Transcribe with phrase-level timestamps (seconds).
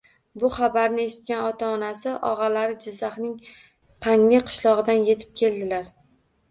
[0.43, 3.37] Bu xabarni eshitgan ota-onasi, og‘alari Jizzaxning
[4.09, 5.91] Qangli qishlog‘idan yetib keldilar